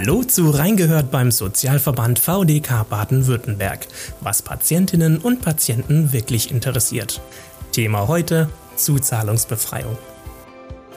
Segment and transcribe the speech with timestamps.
[0.00, 3.88] Hallo zu Reingehört beim Sozialverband VDK Baden-Württemberg,
[4.20, 7.20] was Patientinnen und Patienten wirklich interessiert.
[7.72, 9.98] Thema heute Zuzahlungsbefreiung.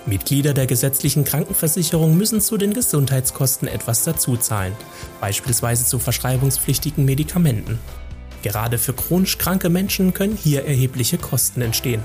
[0.06, 4.74] Mitglieder der gesetzlichen Krankenversicherung müssen zu den Gesundheitskosten etwas dazuzahlen,
[5.20, 7.80] beispielsweise zu verschreibungspflichtigen Medikamenten.
[8.44, 12.04] Gerade für chronisch kranke Menschen können hier erhebliche Kosten entstehen.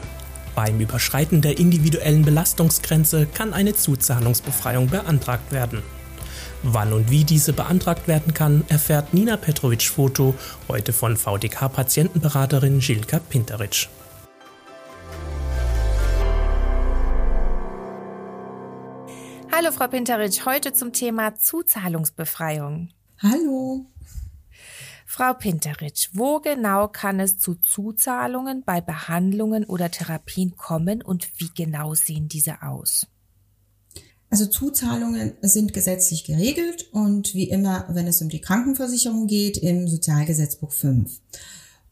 [0.55, 5.83] Beim Überschreiten der individuellen Belastungsgrenze kann eine Zuzahlungsbefreiung beantragt werden.
[6.63, 10.35] Wann und wie diese beantragt werden kann, erfährt Nina Petrovic-Foto
[10.69, 13.89] heute von VDK-Patientenberaterin Žilka Pinteric.
[19.53, 22.91] Hallo Frau Pinteric, heute zum Thema Zuzahlungsbefreiung.
[23.23, 23.87] Hallo.
[25.07, 31.51] Frau Pinteric, wo genau kann es zu Zuzahlungen bei Behandlungen oder Therapien kommen und wie
[31.55, 33.07] genau sehen diese aus?
[34.29, 39.87] Also Zuzahlungen sind gesetzlich geregelt und wie immer, wenn es um die Krankenversicherung geht, im
[39.87, 41.21] Sozialgesetzbuch 5.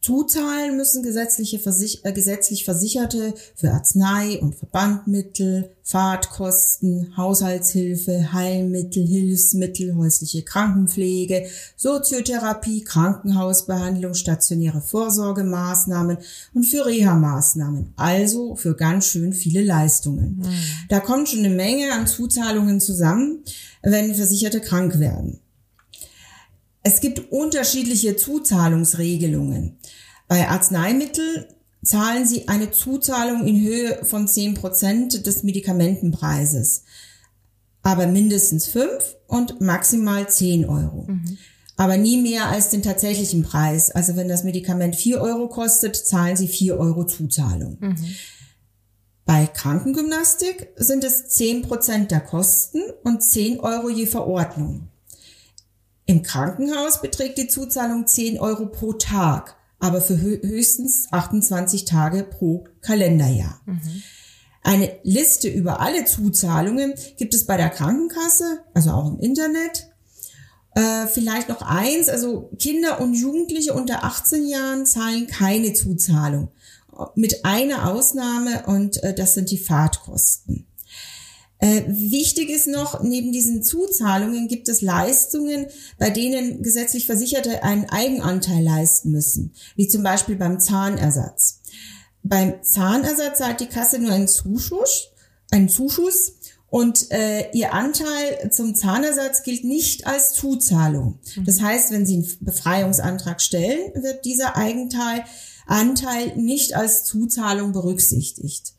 [0.05, 9.95] Zuzahlen müssen gesetzliche Versich äh, gesetzlich Versicherte für Arznei- und Verbandmittel, Fahrtkosten, Haushaltshilfe, Heilmittel, Hilfsmittel,
[9.95, 16.19] häusliche Krankenpflege, Soziotherapie, Krankenhausbehandlung, stationäre Vorsorgemaßnahmen
[16.53, 17.93] und für Reha-Maßnahmen.
[17.95, 20.37] Also für ganz schön viele Leistungen.
[20.37, 20.53] Mhm.
[20.89, 23.39] Da kommt schon eine Menge an Zuzahlungen zusammen,
[23.81, 25.39] wenn Versicherte krank werden.
[26.87, 29.79] Es gibt unterschiedliche Zuzahlungsregelungen.
[30.27, 31.45] Bei Arzneimitteln
[31.83, 36.83] zahlen Sie eine Zuzahlung in Höhe von 10 Prozent des Medikamentenpreises,
[37.81, 41.07] aber mindestens 5 und maximal 10 Euro.
[41.07, 41.39] Mhm.
[41.75, 43.89] Aber nie mehr als den tatsächlichen Preis.
[43.89, 47.77] Also wenn das Medikament 4 Euro kostet, zahlen Sie 4 Euro Zuzahlung.
[47.79, 47.97] Mhm.
[49.25, 54.89] Bei Krankengymnastik sind es 10 Prozent der Kosten und 10 Euro je Verordnung.
[56.05, 62.65] Im Krankenhaus beträgt die Zuzahlung 10 Euro pro Tag, aber für höchstens 28 Tage pro
[62.81, 63.59] Kalenderjahr.
[63.65, 64.03] Mhm.
[64.63, 69.89] Eine Liste über alle Zuzahlungen gibt es bei der Krankenkasse, also auch im Internet.
[70.75, 76.49] Äh, vielleicht noch eins, also Kinder und Jugendliche unter 18 Jahren zahlen keine Zuzahlung.
[77.15, 80.65] Mit einer Ausnahme und äh, das sind die Fahrtkosten.
[81.59, 85.67] Äh, wichtig ist noch, neben diesen Zuzahlungen gibt es Leistungen,
[85.97, 91.61] bei denen gesetzlich Versicherte einen Eigenanteil leisten müssen, wie zum Beispiel beim Zahnersatz.
[92.23, 95.09] Beim Zahnersatz zahlt die Kasse nur einen Zuschuss,
[95.51, 96.33] einen Zuschuss
[96.67, 101.19] und äh, ihr Anteil zum Zahnersatz gilt nicht als Zuzahlung.
[101.35, 101.45] Mhm.
[101.45, 105.23] Das heißt, wenn Sie einen Befreiungsantrag stellen, wird dieser Eigenteil
[105.67, 108.74] Anteil nicht als Zuzahlung berücksichtigt.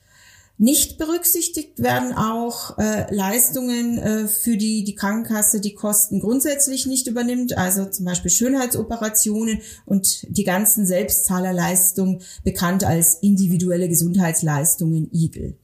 [0.59, 7.07] Nicht berücksichtigt werden auch äh, Leistungen, äh, für die die Krankenkasse die Kosten grundsätzlich nicht
[7.07, 15.59] übernimmt, also zum Beispiel Schönheitsoperationen und die ganzen Selbstzahlerleistungen, bekannt als individuelle Gesundheitsleistungen IGEL.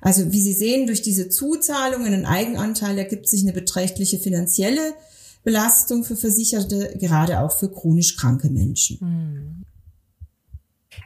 [0.00, 4.94] Also wie Sie sehen, durch diese Zuzahlungen und Eigenanteil ergibt sich eine beträchtliche finanzielle
[5.44, 8.98] Belastung für Versicherte, gerade auch für chronisch kranke Menschen.
[9.00, 9.64] Hm.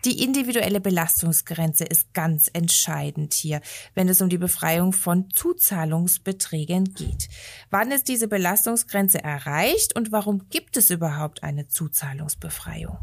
[0.04, 3.60] Die individuelle Belastungsgrenze ist ganz entscheidend hier,
[3.94, 7.28] wenn es um die Befreiung von Zuzahlungsbeträgen geht.
[7.70, 12.98] Wann ist diese Belastungsgrenze erreicht und warum gibt es überhaupt eine Zuzahlungsbefreiung?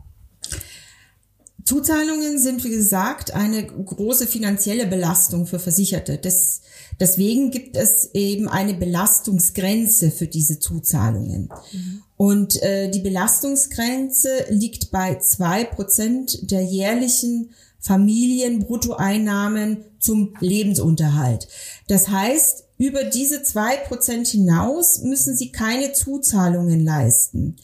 [1.65, 6.17] Zuzahlungen sind, wie gesagt, eine große finanzielle Belastung für Versicherte.
[6.17, 6.61] Das,
[6.99, 11.49] deswegen gibt es eben eine Belastungsgrenze für diese Zuzahlungen.
[11.71, 12.03] Mhm.
[12.23, 21.49] Und äh, die Belastungsgrenze liegt bei zwei Prozent der jährlichen Familienbruttoeinnahmen zum Lebensunterhalt.
[21.89, 27.57] Das heißt, über diese zwei Prozent hinaus müssen sie keine Zuzahlungen leisten.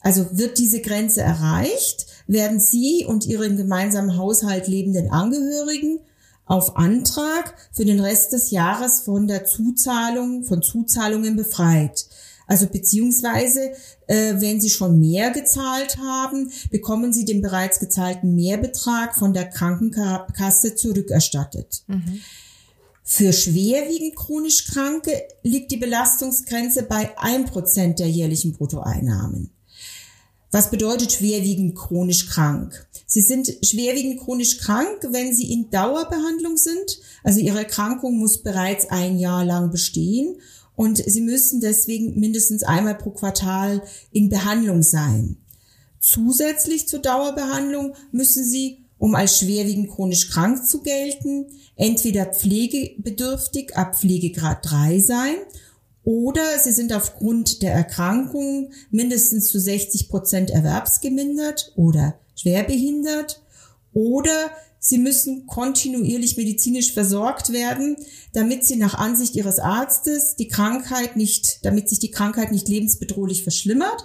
[0.00, 6.00] Also wird diese Grenze erreicht, werden Sie und Ihre im gemeinsamen Haushalt lebenden Angehörigen
[6.46, 12.06] auf Antrag für den Rest des Jahres von der Zuzahlung, von Zuzahlungen befreit.
[12.50, 13.70] Also beziehungsweise,
[14.08, 19.48] äh, wenn Sie schon mehr gezahlt haben, bekommen Sie den bereits gezahlten Mehrbetrag von der
[19.48, 21.84] Krankenkasse zurückerstattet.
[21.86, 22.20] Mhm.
[23.04, 25.12] Für schwerwiegend chronisch Kranke
[25.44, 29.50] liegt die Belastungsgrenze bei ein Prozent der jährlichen Bruttoeinnahmen.
[30.50, 32.88] Was bedeutet schwerwiegend chronisch krank?
[33.06, 36.98] Sie sind schwerwiegend chronisch krank, wenn Sie in Dauerbehandlung sind.
[37.22, 40.36] Also Ihre Erkrankung muss bereits ein Jahr lang bestehen
[40.80, 43.82] und Sie müssen deswegen mindestens einmal pro Quartal
[44.12, 45.36] in Behandlung sein.
[45.98, 53.94] Zusätzlich zur Dauerbehandlung müssen Sie, um als schwerwiegend chronisch krank zu gelten, entweder pflegebedürftig ab
[53.94, 55.34] Pflegegrad 3 sein
[56.02, 63.42] oder sie sind aufgrund der Erkrankung mindestens zu 60 Prozent erwerbsgemindert oder schwerbehindert
[63.92, 64.50] oder
[64.80, 67.96] sie müssen kontinuierlich medizinisch versorgt werden,
[68.32, 73.42] damit sie nach Ansicht ihres Arztes die Krankheit nicht, damit sich die Krankheit nicht lebensbedrohlich
[73.44, 74.04] verschlimmert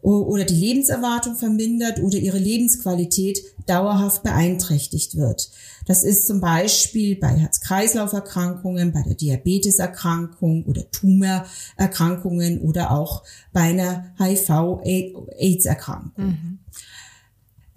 [0.00, 5.50] oder die Lebenserwartung vermindert oder ihre Lebensqualität dauerhaft beeinträchtigt wird.
[5.86, 14.14] Das ist zum Beispiel bei Herz-Kreislauf-Erkrankungen, bei der Diabeteserkrankung oder Tumorerkrankungen oder auch bei einer
[14.18, 16.12] HIV-AIDS-Erkrankung.
[16.16, 16.58] Mhm.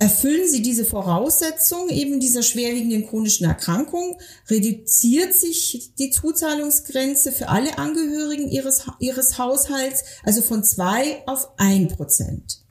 [0.01, 4.17] Erfüllen Sie diese Voraussetzung eben dieser schwerwiegenden chronischen Erkrankung,
[4.49, 11.89] reduziert sich die Zuzahlungsgrenze für alle Angehörigen Ihres, Ihres Haushalts, also von zwei auf ein
[11.89, 12.61] Prozent.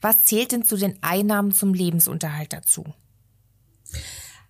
[0.00, 2.84] Was zählt denn zu den Einnahmen zum Lebensunterhalt dazu?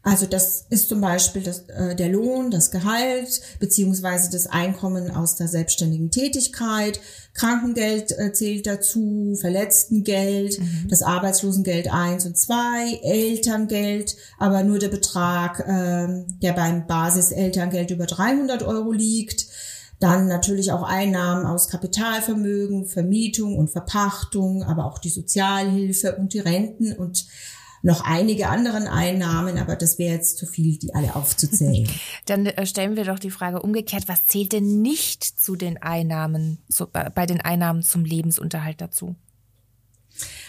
[0.07, 5.35] Also das ist zum Beispiel das, äh, der Lohn, das Gehalt beziehungsweise das Einkommen aus
[5.35, 7.01] der selbstständigen Tätigkeit.
[7.35, 10.87] Krankengeld äh, zählt dazu, Verletztengeld, mhm.
[10.89, 18.07] das Arbeitslosengeld 1 und 2, Elterngeld, aber nur der Betrag, äh, der beim Basiselterngeld über
[18.07, 19.49] 300 Euro liegt.
[19.99, 26.39] Dann natürlich auch Einnahmen aus Kapitalvermögen, Vermietung und Verpachtung, aber auch die Sozialhilfe und die
[26.39, 27.27] Renten und
[27.87, 31.89] noch einige anderen Einnahmen, aber das wäre jetzt zu viel, die alle aufzuzählen.
[32.27, 36.59] Dann äh, stellen wir doch die Frage umgekehrt, was zählt denn nicht zu den Einnahmen,
[36.69, 39.15] so, bei den Einnahmen zum Lebensunterhalt dazu?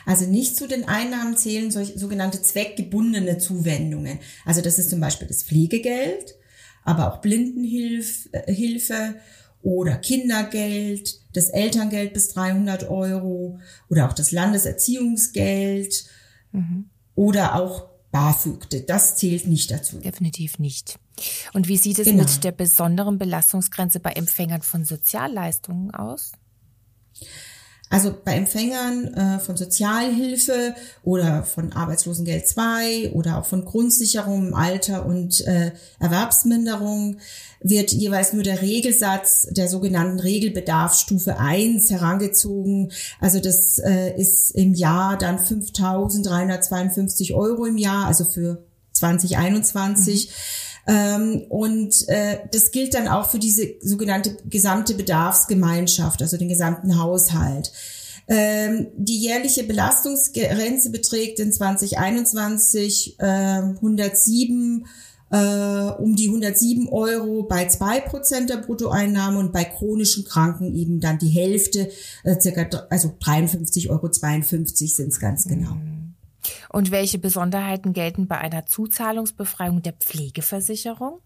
[0.08, 4.18] Also nicht zu den Einnahmen zählen solche sogenannte zweckgebundene Zuwendungen.
[4.44, 6.34] Also das ist zum Beispiel das Pflegegeld,
[6.86, 9.14] aber auch Blindenhilfe äh,
[9.62, 16.06] oder Kindergeld, das Elterngeld bis 300 Euro oder auch das Landeserziehungsgeld.
[16.52, 18.86] Mhm oder auch BAföG.
[18.88, 20.00] Das zählt nicht dazu.
[20.00, 21.00] Definitiv nicht.
[21.54, 22.24] Und wie sieht es genau.
[22.24, 26.32] mit der besonderen Belastungsgrenze bei Empfängern von Sozialleistungen aus?
[27.90, 34.54] Also bei Empfängern äh, von Sozialhilfe oder von Arbeitslosengeld 2 oder auch von Grundsicherung im
[34.54, 37.20] Alter und äh, Erwerbsminderung
[37.62, 42.92] wird jeweils nur der Regelsatz der sogenannten Regelbedarfsstufe 1 herangezogen.
[43.22, 50.28] Also das äh, ist im Jahr dann 5.352 Euro im Jahr, also für 2021.
[50.28, 50.32] Mhm.
[50.88, 56.98] Ähm, und äh, das gilt dann auch für diese sogenannte gesamte Bedarfsgemeinschaft, also den gesamten
[56.98, 57.72] Haushalt.
[58.30, 64.86] Ähm, die jährliche Belastungsgrenze beträgt in 2021 äh, 107
[65.30, 65.38] äh,
[65.98, 71.20] um die 107 Euro bei zwei Prozent der Bruttoeinnahmen und bei chronischen Kranken eben dann
[71.20, 71.90] die Hälfte,
[72.24, 75.76] äh, circa, also 53,52 Euro sind es ganz genau.
[75.76, 75.97] Mhm.
[76.70, 81.22] Und welche Besonderheiten gelten bei einer Zuzahlungsbefreiung der Pflegeversicherung?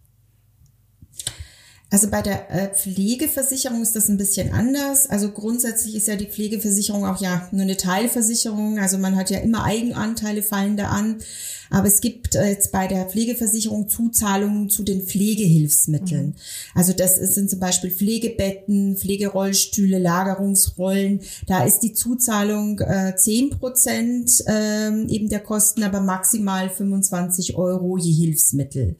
[1.91, 5.09] Also bei der äh, Pflegeversicherung ist das ein bisschen anders.
[5.09, 8.79] Also grundsätzlich ist ja die Pflegeversicherung auch ja nur eine Teilversicherung.
[8.79, 11.17] Also man hat ja immer Eigenanteile fallen da an.
[11.71, 16.27] Aber es gibt äh, jetzt bei der Pflegeversicherung Zuzahlungen zu den Pflegehilfsmitteln.
[16.27, 16.35] Mhm.
[16.75, 21.21] Also das sind zum Beispiel Pflegebetten, Pflegerollstühle, Lagerungsrollen.
[21.47, 27.97] Da ist die Zuzahlung äh, 10 Prozent äh, eben der Kosten, aber maximal 25 Euro
[27.97, 28.97] je Hilfsmittel.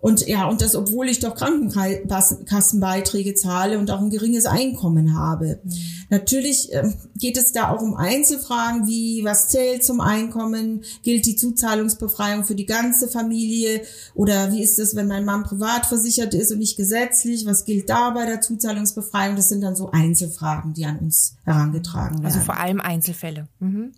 [0.00, 5.58] Und ja, und das, obwohl ich doch Krankenkassenbeiträge zahle und auch ein geringes Einkommen habe.
[5.64, 5.72] Mhm.
[6.08, 10.84] Natürlich äh, geht es da auch um Einzelfragen wie, was zählt zum Einkommen?
[11.02, 13.82] Gilt die Zuzahlungsbefreiung für die ganze Familie?
[14.14, 17.44] Oder wie ist es, wenn mein Mann privat versichert ist und nicht gesetzlich?
[17.44, 19.34] Was gilt da bei der Zuzahlungsbefreiung?
[19.34, 22.26] Das sind dann so Einzelfragen, die an uns herangetragen also werden.
[22.26, 23.48] Also vor allem Einzelfälle.
[23.58, 23.92] Mhm.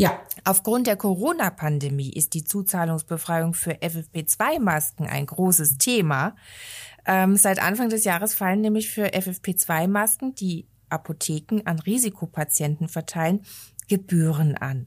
[0.00, 0.18] Ja.
[0.44, 6.36] Aufgrund der Corona-Pandemie ist die Zuzahlungsbefreiung für FFP2-Masken ein großes Thema.
[7.04, 13.44] Ähm, seit Anfang des Jahres fallen nämlich für FFP2-Masken, die Apotheken an Risikopatienten verteilen,
[13.88, 14.86] Gebühren an.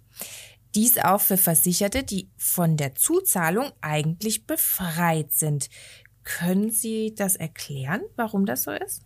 [0.74, 5.70] Dies auch für Versicherte, die von der Zuzahlung eigentlich befreit sind.
[6.24, 9.04] Können Sie das erklären, warum das so ist?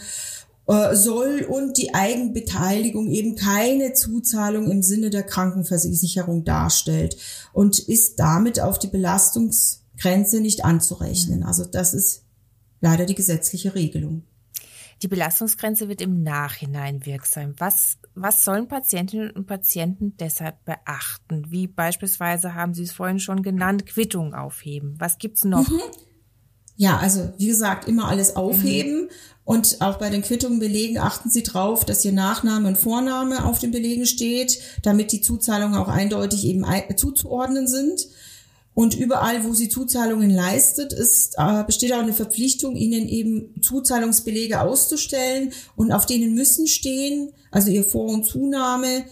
[0.70, 7.18] äh, soll und die Eigenbeteiligung eben keine Zuzahlung im Sinne der Krankenversicherung darstellt
[7.54, 11.40] und ist damit auf die Belastungsgrenze nicht anzurechnen.
[11.40, 11.46] Mhm.
[11.48, 12.24] Also das ist
[12.82, 14.22] leider die gesetzliche Regelung.
[15.02, 17.56] Die Belastungsgrenze wird im Nachhinein wirksam.
[17.58, 21.50] Was, was sollen Patientinnen und Patienten deshalb beachten?
[21.50, 24.98] Wie beispielsweise haben Sie es vorhin schon genannt, Quittung aufheben.
[25.00, 25.68] Was gibt's noch?
[25.68, 25.82] Mhm.
[26.80, 29.02] Ja, also wie gesagt, immer alles aufheben.
[29.02, 29.10] Mhm.
[29.44, 33.60] Und auch bei den Quittungen belegen achten Sie drauf, dass Ihr Nachname und Vorname auf
[33.60, 38.08] den Belegen steht, damit die Zuzahlungen auch eindeutig eben zuzuordnen sind.
[38.76, 44.62] Und überall, wo sie Zuzahlungen leistet, ist, äh, besteht auch eine Verpflichtung, ihnen eben Zuzahlungsbelege
[44.62, 49.04] auszustellen und auf denen müssen stehen, also ihr Vor- und Zunahme,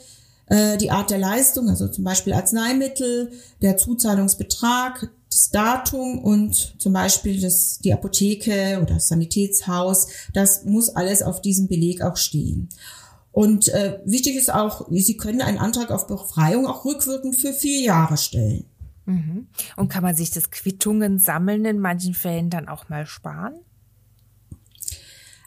[0.45, 6.93] äh, die Art der Leistung, also zum Beispiel Arzneimittel, der Zuzahlungsbetrag, das Datum und zum
[6.93, 12.69] Beispiel das, die Apotheke oder das Sanitätshaus, das muss alles auf diesem Beleg auch stehen.
[13.31, 17.81] Und äh, wichtig ist auch, Sie können einen Antrag auf Befreiung auch rückwirkend für vier
[17.81, 18.65] Jahre stellen.
[19.05, 19.47] Mhm.
[19.75, 23.53] Und kann man sich das Quittungen sammeln in manchen Fällen dann auch mal sparen?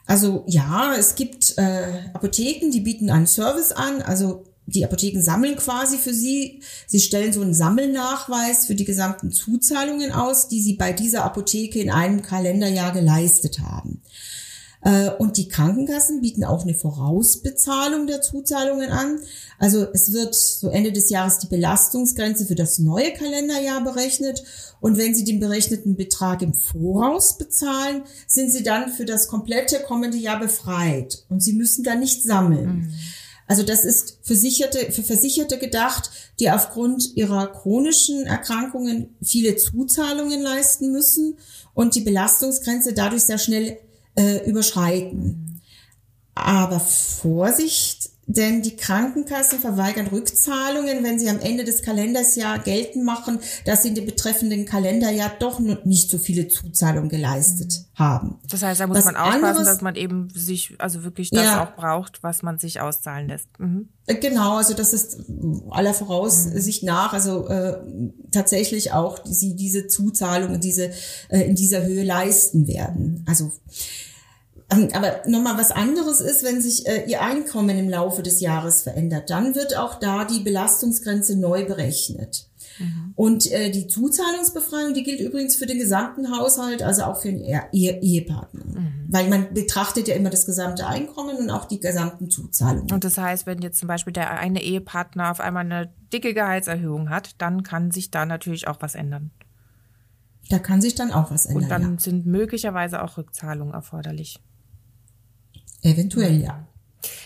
[0.05, 4.01] Also ja, es gibt äh, Apotheken, die bieten einen Service an.
[4.01, 6.61] Also die Apotheken sammeln quasi für sie.
[6.87, 11.79] Sie stellen so einen Sammelnachweis für die gesamten Zuzahlungen aus, die sie bei dieser Apotheke
[11.79, 14.01] in einem Kalenderjahr geleistet haben.
[14.83, 19.19] Äh, und die Krankenkassen bieten auch eine Vorausbezahlung der Zuzahlungen an.
[19.59, 24.43] Also es wird so Ende des Jahres die Belastungsgrenze für das neue Kalenderjahr berechnet.
[24.79, 29.81] Und wenn Sie den berechneten Betrag im Voraus bezahlen, sind Sie dann für das komplette
[29.81, 31.25] kommende Jahr befreit.
[31.29, 32.65] Und Sie müssen dann nicht sammeln.
[32.65, 32.93] Mhm.
[33.51, 40.93] Also das ist Versicherte, für Versicherte gedacht, die aufgrund ihrer chronischen Erkrankungen viele Zuzahlungen leisten
[40.93, 41.37] müssen
[41.73, 43.77] und die Belastungsgrenze dadurch sehr schnell
[44.15, 45.59] äh, überschreiten.
[46.33, 53.39] Aber Vorsicht, denn die Krankenkassen verweigern Rückzahlungen, wenn sie am Ende des Kalendersjahr geltend machen,
[53.65, 58.39] dass sie in dem betreffenden Kalenderjahr doch nicht so viele Zuzahlungen geleistet haben.
[58.49, 61.43] Das heißt, da muss was man aufpassen, anderes, dass man eben sich, also wirklich das
[61.43, 63.47] ja, auch braucht, was man sich auszahlen lässt.
[63.59, 63.89] Mhm.
[64.05, 65.17] Äh, genau, also das ist
[65.69, 67.77] aller Voraussicht nach, also äh,
[68.31, 70.91] tatsächlich auch die, diese Zuzahlungen, diese
[71.29, 73.25] äh, in dieser Höhe leisten werden.
[73.27, 73.51] Also
[74.71, 79.29] aber nochmal was anderes ist, wenn sich äh, Ihr Einkommen im Laufe des Jahres verändert,
[79.29, 82.47] dann wird auch da die Belastungsgrenze neu berechnet.
[82.79, 83.13] Mhm.
[83.15, 87.41] Und äh, die Zuzahlungsbefreiung, die gilt übrigens für den gesamten Haushalt, also auch für den
[87.41, 88.63] Ehe Ehepartner.
[88.65, 89.07] Mhm.
[89.09, 92.91] Weil man betrachtet ja immer das gesamte Einkommen und auch die gesamten Zuzahlungen.
[92.91, 97.09] Und das heißt, wenn jetzt zum Beispiel der eine Ehepartner auf einmal eine dicke Gehaltserhöhung
[97.09, 99.31] hat, dann kann sich da natürlich auch was ändern.
[100.49, 101.63] Da kann sich dann auch was ändern.
[101.63, 101.99] Und dann ja.
[101.99, 104.39] sind möglicherweise auch Rückzahlungen erforderlich.
[105.81, 106.67] Eventuell ja.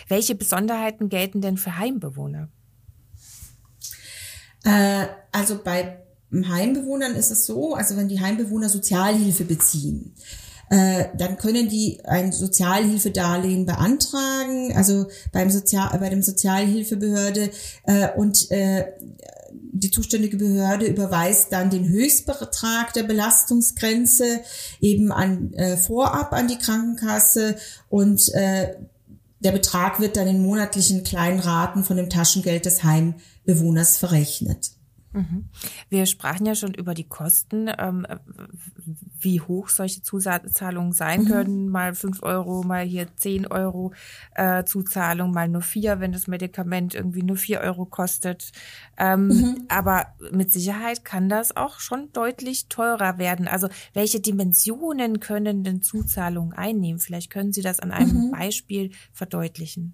[0.07, 2.49] Welche Besonderheiten gelten denn für Heimbewohner?
[4.63, 5.99] Äh, also bei
[6.31, 10.15] Heimbewohnern ist es so, also wenn die Heimbewohner Sozialhilfe beziehen,
[10.69, 17.51] äh, dann können die ein Sozialhilfedarlehen beantragen, also beim Sozial bei dem Sozialhilfebehörde
[17.85, 18.85] äh, und äh,
[19.51, 24.41] die zuständige Behörde überweist dann den Höchstbetrag der Belastungsgrenze
[24.79, 27.57] eben an äh, vorab an die Krankenkasse
[27.89, 28.75] und äh,
[29.39, 34.71] der Betrag wird dann in monatlichen kleinen Raten von dem Taschengeld des Heimbewohners verrechnet.
[35.15, 35.49] Mhm.
[35.89, 38.05] Wir sprachen ja schon über die Kosten, ähm,
[39.19, 41.27] wie hoch solche Zuzahlungen sein mhm.
[41.27, 41.69] können.
[41.69, 43.93] Mal fünf Euro, mal hier zehn Euro
[44.35, 48.51] äh, Zuzahlung, mal nur vier, wenn das Medikament irgendwie nur vier Euro kostet.
[48.97, 49.65] Ähm, mhm.
[49.69, 53.47] Aber mit Sicherheit kann das auch schon deutlich teurer werden.
[53.47, 56.99] Also welche Dimensionen können denn Zuzahlungen einnehmen?
[56.99, 58.31] Vielleicht können Sie das an einem mhm.
[58.31, 59.93] Beispiel verdeutlichen.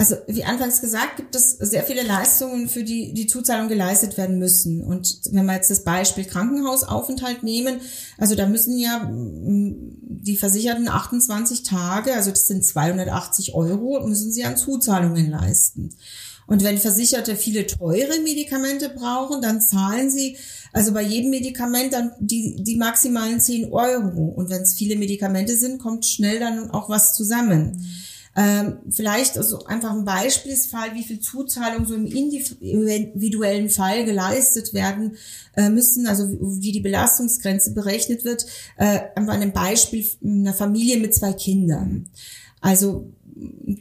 [0.00, 4.38] Also wie anfangs gesagt, gibt es sehr viele Leistungen, für die die Zuzahlung geleistet werden
[4.38, 4.80] müssen.
[4.80, 7.80] Und wenn wir jetzt das Beispiel Krankenhausaufenthalt nehmen,
[8.16, 9.74] also da müssen ja mm,
[10.22, 15.90] die Versicherten 28 Tage, also das sind 280 Euro, müssen sie an Zuzahlungen leisten.
[16.46, 20.36] Und wenn Versicherte viele teure Medikamente brauchen, dann zahlen sie
[20.72, 24.26] also bei jedem Medikament dann die, die maximalen 10 Euro.
[24.28, 27.72] Und wenn es viele Medikamente sind, kommt schnell dann auch was zusammen.
[27.72, 27.86] Mhm.
[28.40, 35.16] Ähm, vielleicht also einfach ein Beispielsfall, wie viel Zuzahlung so im individuellen Fall geleistet werden
[35.56, 41.16] äh, müssen, also wie die Belastungsgrenze berechnet wird, äh, einfach ein Beispiel einer Familie mit
[41.16, 42.10] zwei Kindern.
[42.60, 43.10] Also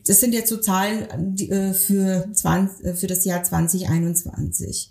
[0.08, 4.90] das sind jetzt so Zahlen äh, für, 20, äh, für das Jahr 2021.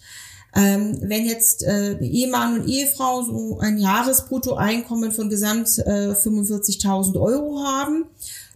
[0.54, 8.06] Ähm, wenn jetzt Ehemann und Ehefrau so ein Jahresbruttoeinkommen von gesamt äh, 45.000 Euro haben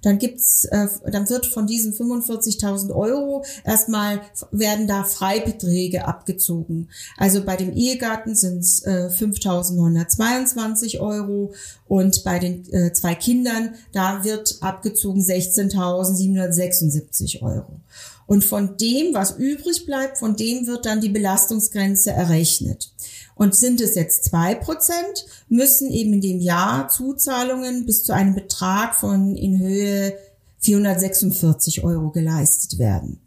[0.03, 6.89] dann gibt's, äh, dann wird von diesen 45.000 Euro erstmal werden da Freibeträge abgezogen.
[7.17, 11.55] Also bei dem Ehegatten sind es äh, 5.922 Euro
[11.87, 17.81] und bei den äh, zwei Kindern da wird abgezogen 16.776 Euro.
[18.27, 22.93] Und von dem, was übrig bleibt, von dem wird dann die Belastungsgrenze errechnet.
[23.41, 28.35] Und sind es jetzt zwei Prozent, müssen eben in dem Jahr Zuzahlungen bis zu einem
[28.35, 30.13] Betrag von in Höhe
[30.59, 33.19] 446 Euro geleistet werden.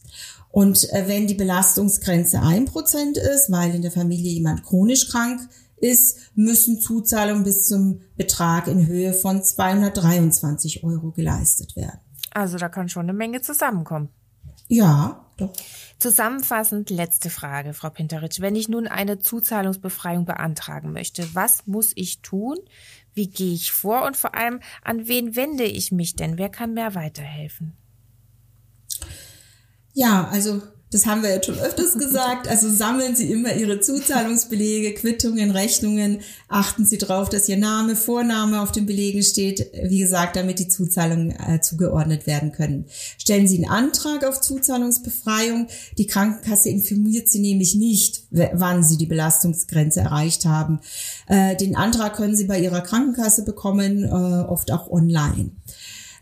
[0.52, 5.42] Und äh, wenn die Belastungsgrenze ein Prozent ist, weil in der Familie jemand chronisch krank
[5.78, 12.02] ist, müssen Zuzahlungen bis zum Betrag in Höhe von 223 Euro geleistet werden.
[12.30, 14.10] Also da kann schon eine Menge zusammenkommen.
[14.68, 15.54] Ja, doch.
[16.04, 18.42] Zusammenfassend letzte Frage, Frau Pinteritsch.
[18.42, 22.58] Wenn ich nun eine Zuzahlungsbefreiung beantragen möchte, was muss ich tun?
[23.14, 24.04] Wie gehe ich vor?
[24.04, 26.38] Und vor allem, an wen wende ich mich denn?
[26.38, 27.78] Wer kann mir weiterhelfen?
[29.94, 30.62] Ja, also
[30.94, 32.48] das haben wir jetzt schon öfters gesagt.
[32.48, 36.20] Also sammeln Sie immer Ihre Zuzahlungsbelege, Quittungen, Rechnungen.
[36.48, 39.72] Achten Sie darauf, dass Ihr Name, Vorname auf den Belegen steht.
[39.84, 42.86] Wie gesagt, damit die Zuzahlungen äh, zugeordnet werden können.
[43.18, 45.68] Stellen Sie einen Antrag auf Zuzahlungsbefreiung.
[45.98, 50.80] Die Krankenkasse informiert Sie nämlich nicht, wann Sie die Belastungsgrenze erreicht haben.
[51.28, 55.52] Äh, den Antrag können Sie bei Ihrer Krankenkasse bekommen, äh, oft auch online.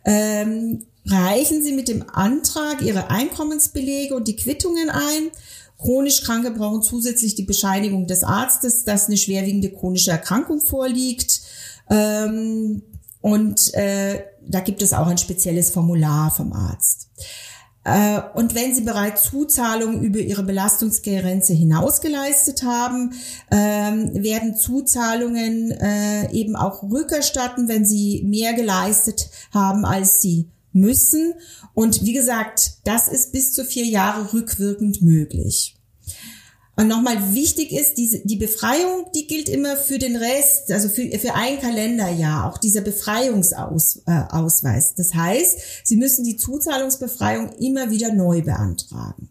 [0.06, 5.32] Ähm, reichen Sie mit dem Antrag Ihre Einkommensbelege und die Quittungen ein.
[5.78, 11.42] Chronisch Kranke brauchen zusätzlich die Bescheinigung des Arztes, dass eine schwerwiegende chronische Erkrankung vorliegt.
[11.90, 12.84] Ähm,
[13.22, 17.10] und äh, da gibt es auch ein spezielles Formular vom Arzt.
[17.84, 23.13] Äh, und wenn Sie bereits Zuzahlungen über Ihre Belastungsgrenze hinaus geleistet haben,
[23.50, 31.34] ähm, werden Zuzahlungen äh, eben auch rückerstatten, wenn Sie mehr geleistet haben, als Sie müssen.
[31.74, 35.76] Und wie gesagt, das ist bis zu vier Jahre rückwirkend möglich.
[36.82, 41.12] Und nochmal wichtig ist, diese, die Befreiung, die gilt immer für den Rest, also für,
[41.20, 44.91] für ein Kalenderjahr, auch dieser Befreiungsausweis.
[44.91, 49.30] Äh, das heißt, Sie müssen die Zuzahlungsbefreiung immer wieder neu beantragen.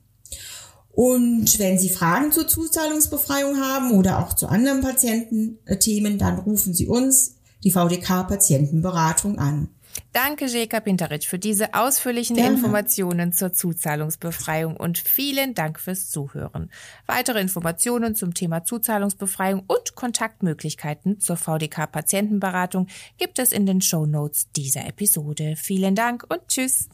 [0.93, 6.87] Und wenn Sie Fragen zur Zuzahlungsbefreiung haben oder auch zu anderen Patiententhemen, dann rufen Sie
[6.87, 7.35] uns,
[7.65, 9.71] die VDK Patientenberatung, an.
[10.13, 12.57] Danke, Jeka Pinteric, für diese ausführlichen Gerne.
[12.57, 16.71] Informationen zur Zuzahlungsbefreiung und vielen Dank fürs Zuhören.
[17.07, 24.07] Weitere Informationen zum Thema Zuzahlungsbefreiung und Kontaktmöglichkeiten zur VDK Patientenberatung gibt es in den Show
[24.07, 25.55] Notes dieser Episode.
[25.57, 26.89] Vielen Dank und tschüss.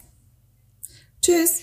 [1.22, 1.62] Tschüss.